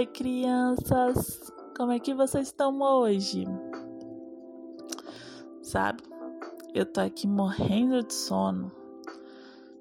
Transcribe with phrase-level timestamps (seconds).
[0.00, 1.52] Oi, crianças!
[1.76, 3.44] Como é que vocês estão hoje?
[5.60, 6.02] Sabe,
[6.72, 8.72] eu tô aqui morrendo de sono.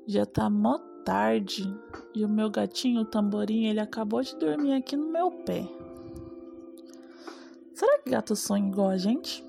[0.05, 1.73] Já tá mó tarde
[2.13, 5.66] e o meu gatinho, o tamborim, ele acabou de dormir aqui no meu pé.
[7.73, 9.41] Será que gato sonha igual a gente?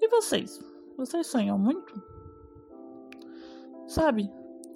[0.00, 0.60] E vocês?
[0.96, 2.00] Vocês sonham muito?
[3.88, 4.30] Sabe,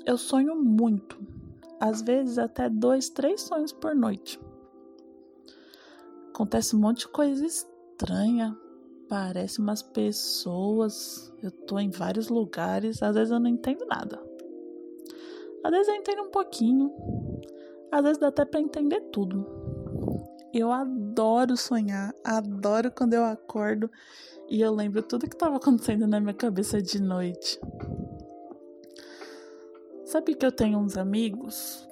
[0.05, 1.38] eu sonho muito
[1.81, 4.41] às vezes até dois, três sonhos por noite.
[6.31, 8.57] Acontece um monte de coisa estranha,
[9.09, 14.23] parece umas pessoas, eu tô em vários lugares, às vezes eu não entendo nada.
[15.65, 16.93] Às vezes eu entendo um pouquinho,
[17.91, 19.47] às vezes dá até para entender tudo.
[20.53, 23.91] Eu adoro sonhar, adoro quando eu acordo
[24.49, 27.61] e eu lembro tudo que estava acontecendo na minha cabeça de noite.
[30.09, 31.87] Sabe que eu tenho uns amigos,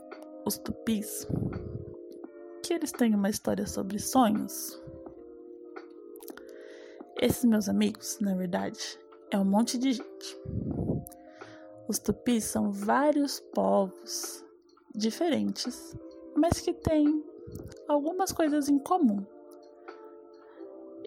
[0.47, 1.29] os tupis,
[2.63, 4.83] que eles têm uma história sobre sonhos?
[7.21, 8.99] Esses meus amigos, na verdade,
[9.31, 10.41] é um monte de gente.
[11.87, 14.43] Os tupis são vários povos
[14.95, 15.95] diferentes,
[16.35, 17.23] mas que têm
[17.87, 19.27] algumas coisas em comum.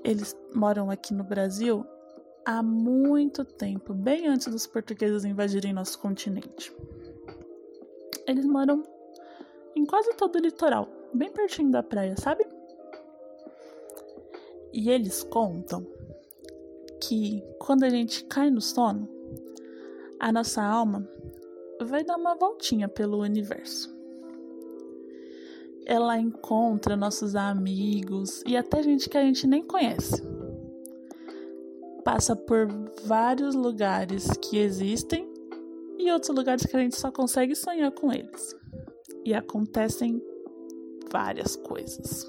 [0.04, 1.84] Eles moram aqui no Brasil
[2.46, 6.72] há muito tempo, bem antes dos portugueses invadirem nosso continente.
[8.30, 8.84] Eles moram
[9.76, 12.46] em quase todo o litoral, bem pertinho da praia, sabe?
[14.72, 15.84] E eles contam
[17.02, 19.10] que quando a gente cai no sono,
[20.20, 21.10] a nossa alma
[21.82, 23.98] vai dar uma voltinha pelo universo.
[25.88, 30.22] Ela encontra nossos amigos e até gente que a gente nem conhece.
[32.04, 32.68] Passa por
[33.06, 35.39] vários lugares que existem
[36.00, 38.56] e outros lugares que a gente só consegue sonhar com eles.
[39.26, 40.24] E acontecem
[41.12, 42.26] várias coisas.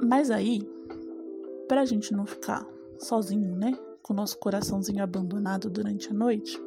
[0.00, 0.62] Mas aí,
[1.68, 2.66] pra gente não ficar
[2.98, 3.78] sozinho, né?
[4.02, 6.58] Com o nosso coraçãozinho abandonado durante a noite,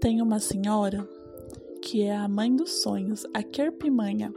[0.00, 1.08] tem uma senhora
[1.80, 4.34] que é a mãe dos sonhos, a Kerpimanha.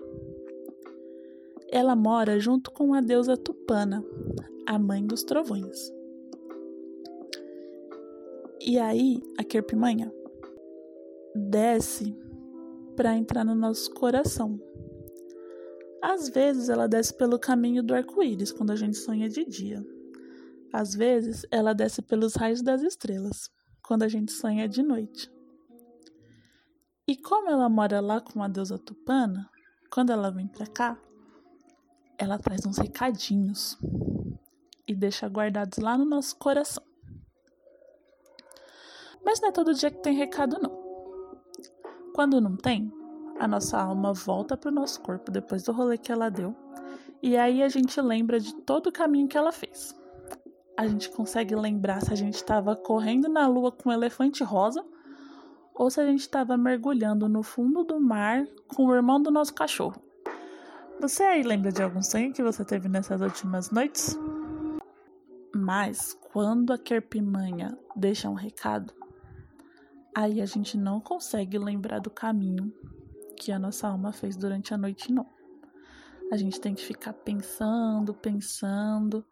[1.72, 4.06] Ela mora junto com a deusa Tupana,
[4.68, 5.92] a mãe dos trovões.
[8.66, 10.09] E aí, a Kerpimanha
[11.35, 12.18] desce
[12.96, 14.57] para entrar no nosso coração.
[16.01, 19.85] Às vezes ela desce pelo caminho do arco-íris quando a gente sonha de dia.
[20.72, 23.51] Às vezes ela desce pelos raios das estrelas
[23.85, 25.30] quando a gente sonha de noite.
[27.06, 29.50] E como ela mora lá com a deusa Tupana,
[29.91, 30.97] quando ela vem para cá,
[32.18, 33.78] ela traz uns recadinhos
[34.88, 36.93] e deixa guardados lá no nosso coração.
[39.26, 40.72] Mas não é todo dia que tem recado, não.
[42.14, 42.92] Quando não tem,
[43.40, 46.56] a nossa alma volta para o nosso corpo depois do rolê que ela deu.
[47.22, 49.96] E aí a gente lembra de todo o caminho que ela fez.
[50.78, 54.84] A gente consegue lembrar se a gente estava correndo na lua com um elefante rosa
[55.74, 59.54] ou se a gente estava mergulhando no fundo do mar com o irmão do nosso
[59.54, 60.02] cachorro.
[61.00, 64.18] Você aí lembra de algum sonho que você teve nessas últimas noites?
[65.56, 68.94] Mas quando a Kerpimanha deixa um recado,
[70.16, 72.74] aí a gente não consegue lembrar do caminho
[73.35, 75.28] que a nossa alma fez durante a noite, não.
[76.31, 79.25] A gente tem que ficar pensando, pensando,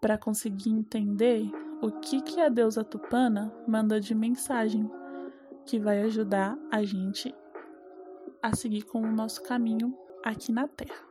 [0.00, 1.50] para conseguir entender
[1.82, 4.90] o que, que a deusa Tupana manda de mensagem
[5.64, 7.34] que vai ajudar a gente
[8.42, 11.04] a seguir com o nosso caminho aqui na Terra.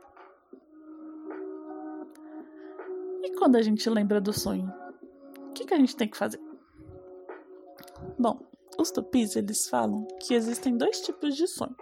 [3.23, 4.73] E quando a gente lembra do sonho,
[5.49, 6.39] o que, que a gente tem que fazer?
[8.17, 8.39] Bom,
[8.77, 11.75] os tupis eles falam que existem dois tipos de sonho.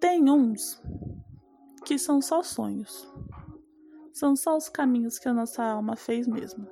[0.00, 0.80] Tem uns
[1.84, 3.08] que são só sonhos.
[4.12, 6.66] São só os caminhos que a nossa alma fez mesmo.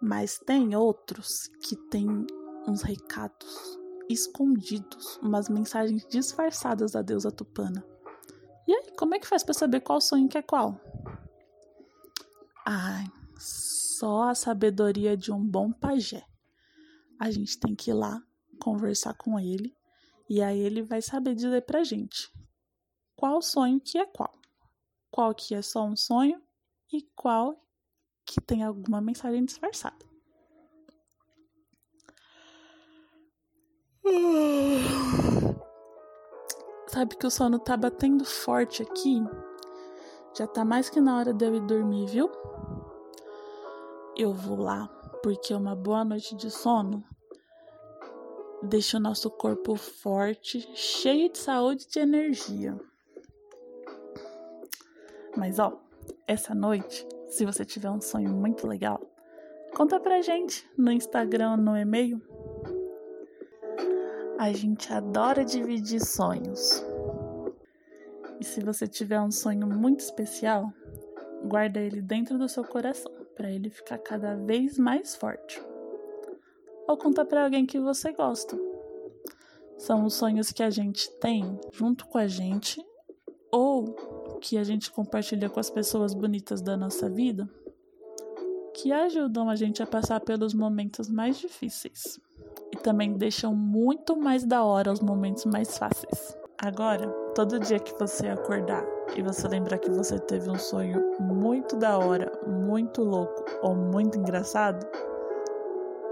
[0.00, 2.26] Mas tem outros que têm
[2.66, 3.78] uns recados
[4.08, 7.84] escondidos, umas mensagens disfarçadas da deusa Tupana.
[8.66, 10.80] E aí, como é que faz para saber qual sonho que é qual?
[12.64, 13.04] Ai,
[14.02, 16.26] só a sabedoria de um bom pajé.
[17.20, 18.20] A gente tem que ir lá
[18.58, 19.76] conversar com ele
[20.28, 22.28] e aí ele vai saber dizer pra gente
[23.14, 24.32] qual sonho que é qual.
[25.08, 26.42] Qual que é só um sonho
[26.92, 27.64] e qual
[28.26, 30.04] que tem alguma mensagem disfarçada.
[36.88, 39.22] Sabe que o sono tá batendo forte aqui?
[40.36, 42.28] Já tá mais que na hora de eu ir dormir, viu?
[44.16, 44.88] Eu vou lá,
[45.22, 47.02] porque uma boa noite de sono
[48.62, 52.78] deixa o nosso corpo forte, cheio de saúde e de energia.
[55.36, 55.80] Mas ó,
[56.26, 59.00] essa noite, se você tiver um sonho muito legal,
[59.74, 62.20] conta pra gente no Instagram, no e-mail.
[64.38, 66.84] A gente adora dividir sonhos.
[68.38, 70.72] E se você tiver um sonho muito especial,
[71.44, 75.62] guarda ele dentro do seu coração, para ele ficar cada vez mais forte.
[76.86, 78.58] Ou conta para alguém que você gosta.
[79.78, 82.84] São os sonhos que a gente tem junto com a gente
[83.50, 87.48] ou que a gente compartilha com as pessoas bonitas da nossa vida
[88.74, 92.18] que ajudam a gente a passar pelos momentos mais difíceis
[92.72, 96.41] e também deixam muito mais da hora os momentos mais fáceis.
[96.64, 98.84] Agora, todo dia que você acordar
[99.16, 104.16] e você lembrar que você teve um sonho muito da hora, muito louco ou muito
[104.16, 104.86] engraçado,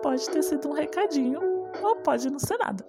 [0.02, 1.40] pode ter sido um recadinho
[1.80, 2.84] ou pode não ser nada.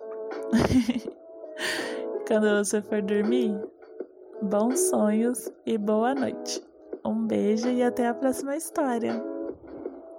[2.27, 3.55] Quando você for dormir,
[4.41, 6.63] bons sonhos e boa noite.
[7.05, 9.30] Um beijo e até a próxima história.